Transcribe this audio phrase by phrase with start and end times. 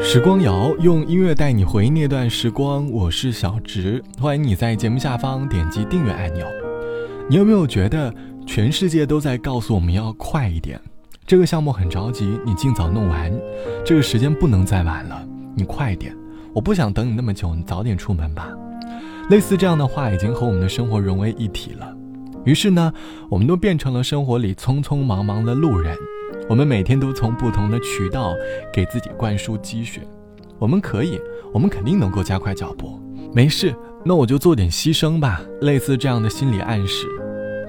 [0.00, 6.46] 时光谣用音乐带你回忆那段时光，我是小植，欢迎你在节目下方点击订阅按钮。
[7.28, 8.14] 你有没有觉得
[8.46, 10.80] 全世界都在告诉我们要快一点？
[11.26, 13.32] 这个项目很着急，你尽早弄完。
[13.84, 16.14] 这个时间不能再晚了，你快点！
[16.52, 18.48] 我不想等你那么久，你早点出门吧。
[19.28, 21.92] 类似这样的话已经和我们的生活融为一体了。
[22.44, 22.92] 于是呢，
[23.28, 25.96] 我们都变成了生活里匆匆忙忙的路人。
[26.48, 28.34] 我们每天都从不同的渠道
[28.72, 30.00] 给自己灌输积雪。
[30.58, 31.20] 我们可以，
[31.52, 33.00] 我们肯定能够加快脚步。
[33.32, 35.42] 没事，那我就做点牺牲吧。
[35.60, 37.06] 类似这样的心理暗示。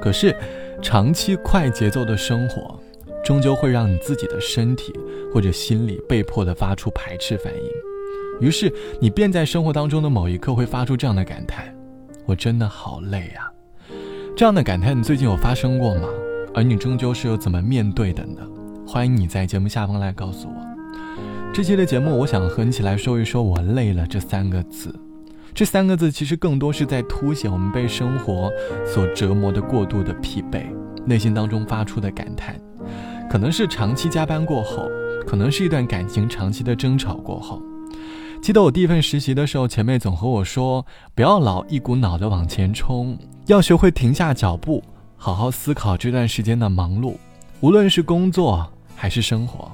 [0.00, 0.36] 可是，
[0.82, 2.78] 长期快节奏的生活，
[3.24, 4.92] 终究会让你自己的身体
[5.32, 8.46] 或者心理被迫的发出排斥反应。
[8.46, 11.74] 于是，你便在生活当中的某一刻会发出这样的感叹
[12.26, 13.50] ：“我真的好累啊！”
[14.36, 16.08] 这样的感叹，你最近有发生过吗？
[16.54, 18.46] 而你终究是又怎么面对的呢？
[18.86, 20.54] 欢迎你在节目下方来告诉我。
[21.52, 24.94] 这期的节目，我想和你一起来说一说“我累了”这三个字。
[25.52, 28.48] 这三个字其实更多是在凸显我们被生活
[28.86, 30.66] 所折磨的过度的疲惫，
[31.04, 32.54] 内心当中发出的感叹，
[33.28, 34.88] 可能是长期加班过后，
[35.26, 37.60] 可能是一段感情长期的争吵过后。
[38.40, 44.80] 记得我第一份实习的时候，前辈总和我说，不要老一股脑的往前冲，要学会停下脚步，
[45.16, 47.16] 好好思考这段时间的忙碌，
[47.60, 48.70] 无论是工作。
[48.96, 49.70] 还是生活，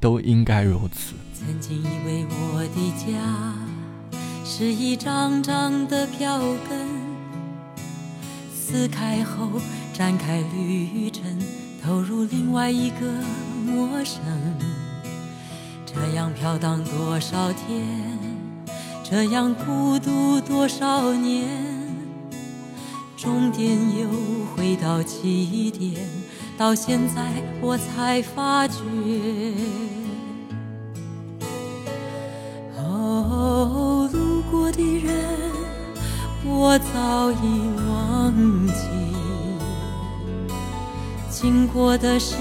[0.00, 1.14] 都应该如此。
[1.32, 3.54] 曾经以为我的家
[4.44, 6.88] 是一张张的票根，
[8.52, 9.48] 撕开后
[9.92, 11.22] 展开旅程，
[11.82, 13.06] 投入另外一个
[13.64, 14.20] 陌生。
[15.86, 17.86] 这样飘荡多少天，
[19.04, 21.46] 这样孤独多少年，
[23.16, 24.08] 终点又
[24.56, 26.04] 回到起点。
[26.56, 27.20] 到现在
[27.60, 28.76] 我才发觉，
[32.78, 35.12] 哦，路过的人
[36.46, 38.32] 我早已忘
[38.68, 38.72] 记，
[41.28, 42.36] 经过的事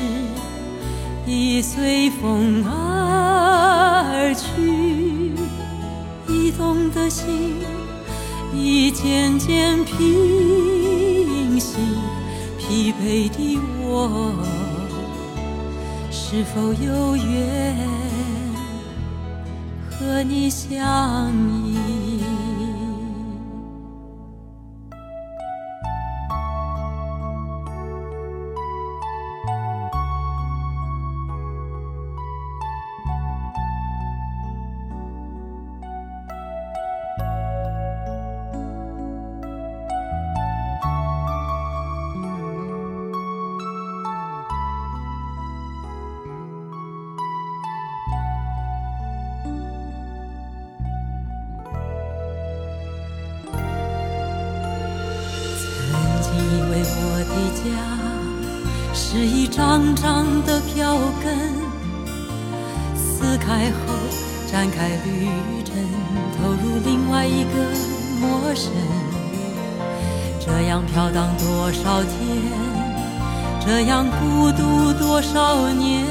[1.25, 5.31] 已随风而去，
[6.27, 7.55] 移动的心
[8.53, 11.77] 已渐渐平息。
[12.73, 14.33] 疲惫的我，
[16.09, 17.77] 是否有缘
[19.91, 21.31] 和你相
[21.67, 22.32] 依？
[58.93, 61.51] 是一张张的票根，
[62.95, 63.93] 撕开后
[64.51, 65.27] 展开旅
[65.65, 65.75] 程，
[66.37, 67.49] 投入另外一个
[68.21, 68.71] 陌生。
[70.39, 72.11] 这样飘荡多少天，
[73.65, 76.05] 这样孤独多少年，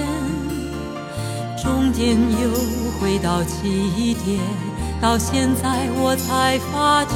[1.62, 2.50] 终点又
[3.00, 4.40] 回到起点。
[5.00, 7.12] 到现在我才发觉。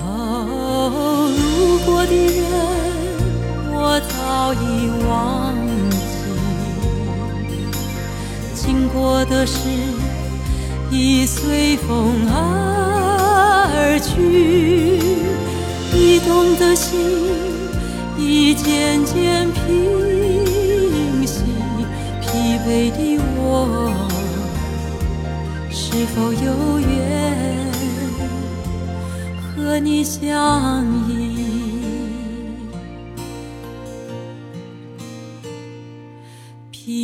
[0.00, 1.23] 哦
[1.84, 2.44] 过的人，
[3.70, 5.54] 我早已忘
[5.90, 5.96] 记；
[8.54, 9.58] 经过的事，
[10.90, 14.98] 已随风而去。
[15.96, 16.98] 移动的心，
[18.18, 21.42] 已渐渐平息。
[22.20, 23.92] 疲惫的我，
[25.70, 26.90] 是否有缘
[29.54, 31.33] 和你相依？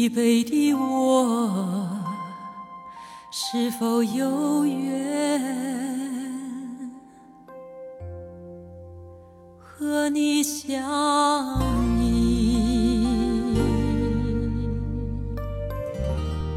[0.01, 1.87] 疲惫的我，
[3.31, 5.39] 是否有缘
[9.59, 12.00] 和你相？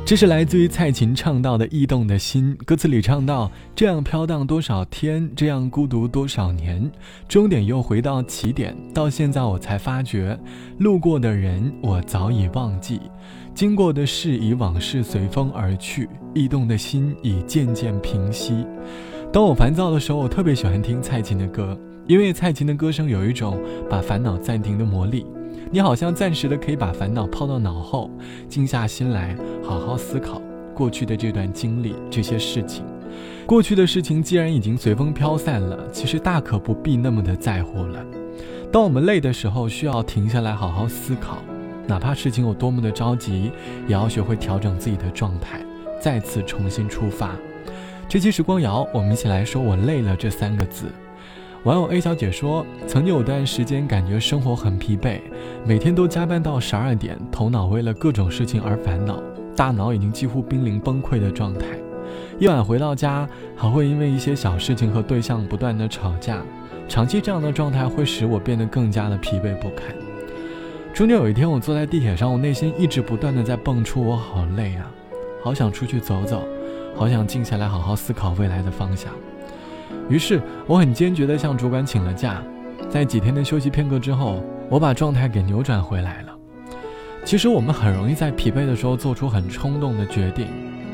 [0.05, 6.91] 这是来自于蔡琴唱到的《驿动的心》，歌词里唱到：“这样飘荡多少天，这样孤独多少年，
[7.25, 8.75] 终点又回到起点。
[8.93, 10.37] 到现在我才发觉，
[10.77, 12.99] 路过的人我早已忘记，
[13.55, 18.67] 经过的事已往事随风而去，驿动的心已渐渐平息。”
[19.31, 23.57] 当我烦躁的时候，我特别喜欢听蔡琴的歌，因为蔡琴的歌声有一种
[23.89, 25.25] 把烦恼暂停的魔力。
[25.73, 28.07] 你好像暂时的可以把烦恼抛到脑后，
[28.47, 30.39] 静下心来好好思考
[30.71, 32.85] 过去的这段经历、这些事情。
[33.47, 38.05] 过去的事情既然已经随风飘散了，其实大可不必那么的在乎了。
[38.71, 41.39] 当我们累的时候，需要停下来好好思考，
[41.87, 43.51] 哪怕事情有多么的着急，
[43.87, 45.59] 也要学会调整自己的状态，
[45.99, 47.31] 再次重新出发。
[48.07, 50.85] 这期时光谣，我们一起来说“我累了”这三个字。
[51.63, 55.21] 网友 A 小姐说，曾经有段时间感觉生活很疲惫，
[55.65, 59.23] 每天都加班到十二点，头脑为了各种事情而烦恼，
[59.55, 61.65] 大脑已经几乎濒临崩溃的状态。
[62.37, 63.25] 夜晚回到家，
[63.55, 66.41] 还会因为一些小事情和对象不断的吵架，
[66.89, 69.95] 长期这样的状态会使我变得更加的疲惫不堪。
[70.93, 74.91] 中间有一天，我坐在地铁上，我内心一直不断的在蹦出：我好累啊，
[75.41, 76.45] 好想出去走走，
[76.93, 79.13] 好想静下来好好思考未来的方向。
[80.09, 82.43] 于是，我很坚决地向主管请了假，
[82.89, 86.33] 在几天的休息片刻之后，我把状态给扭转回来了。
[87.25, 90.47] 其实，我们很容易在疲惫的时候做出很冲动的决定。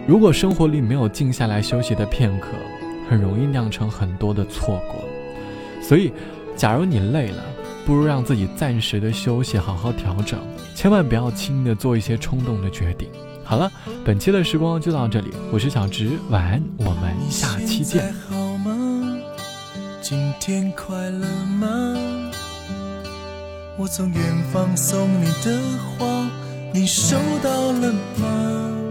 [0.07, 2.49] 如果生活里没有静下来休息的片刻，
[3.09, 5.03] 很容易酿成很多的错过。
[5.81, 6.11] 所以，
[6.55, 7.43] 假如你累了，
[7.85, 10.39] 不如让自己暂时的休息，好好调整，
[10.75, 13.09] 千万不要轻易的做一些冲动的决定。
[13.43, 13.71] 好了，
[14.05, 18.48] 本期的时光就到这里，我是小直，晚安，我们下期见。
[20.01, 21.27] 今天快乐
[21.59, 21.95] 吗？
[23.77, 25.57] 我从远方送你的
[25.97, 26.05] 花，
[26.73, 28.81] 你收到了吗？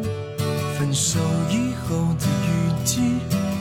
[0.78, 1.18] 分手
[1.50, 3.00] 以后的雨季，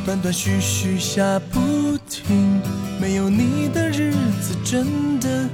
[0.05, 2.61] 断断续续下不停。
[3.01, 5.49] 没有你的日子真的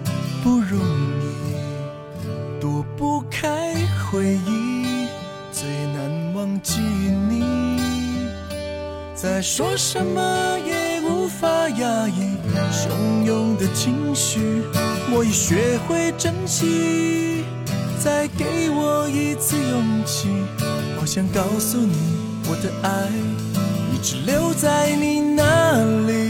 [9.24, 12.36] 再说什么也无法压抑
[12.74, 14.62] 汹涌的情绪，
[15.16, 17.46] 我已学会珍惜。
[18.04, 20.28] 再给我一次勇气。
[21.00, 21.96] 我想告诉你，
[22.50, 23.08] 我的爱
[23.94, 26.23] 一直留在你那里。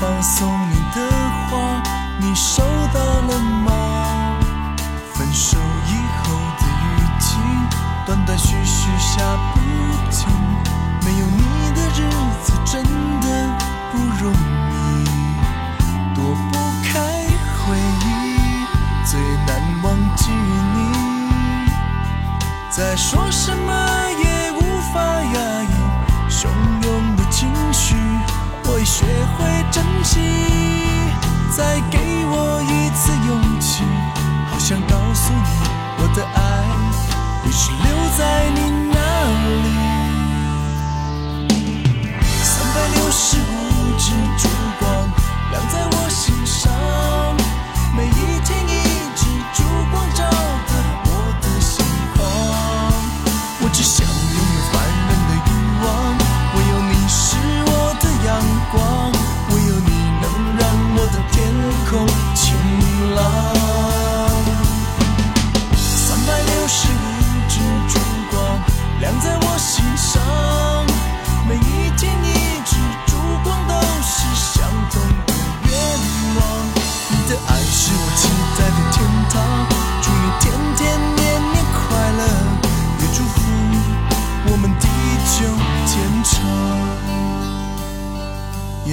[0.00, 1.10] 发送你的
[1.50, 1.82] 花，
[2.18, 2.62] 你收
[2.94, 4.38] 到了吗？
[5.12, 5.92] 分手以
[6.22, 6.86] 后的雨
[7.18, 7.36] 季，
[8.06, 9.22] 断断续续下
[9.52, 10.09] 不停
[29.24, 30.20] 会珍惜，
[31.56, 33.84] 再给我一次勇气，
[34.50, 35.38] 好想告诉你，
[35.98, 36.38] 我的爱
[37.44, 38.20] 一直留在
[38.54, 38.58] 你
[38.92, 38.96] 那
[39.64, 39.68] 里。
[42.42, 43.40] 三百六十五
[43.98, 44.04] 支
[44.38, 44.48] 烛
[44.78, 44.84] 光
[45.50, 45.94] 亮在我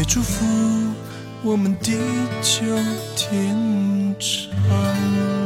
[0.08, 0.46] 祝福
[1.44, 1.92] 我们地
[2.42, 2.64] 久
[3.18, 5.37] 天长。